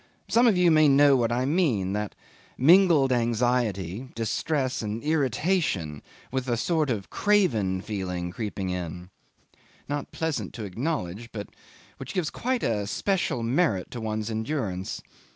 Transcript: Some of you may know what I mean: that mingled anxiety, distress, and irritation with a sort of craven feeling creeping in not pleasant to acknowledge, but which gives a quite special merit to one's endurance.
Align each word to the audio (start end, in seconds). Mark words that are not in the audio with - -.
Some 0.27 0.47
of 0.47 0.57
you 0.57 0.71
may 0.71 0.87
know 0.87 1.15
what 1.15 1.31
I 1.31 1.45
mean: 1.45 1.93
that 1.93 2.15
mingled 2.57 3.11
anxiety, 3.11 4.09
distress, 4.15 4.81
and 4.81 5.03
irritation 5.03 6.01
with 6.31 6.47
a 6.47 6.57
sort 6.57 6.89
of 6.89 7.11
craven 7.11 7.81
feeling 7.81 8.31
creeping 8.31 8.71
in 8.71 9.11
not 9.87 10.11
pleasant 10.11 10.55
to 10.55 10.63
acknowledge, 10.63 11.31
but 11.31 11.49
which 11.97 12.15
gives 12.15 12.29
a 12.29 12.31
quite 12.31 12.63
special 12.89 13.43
merit 13.43 13.91
to 13.91 14.01
one's 14.01 14.31
endurance. 14.31 15.03